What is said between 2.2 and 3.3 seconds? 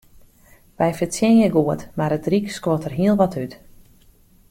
ryk skuort der hiel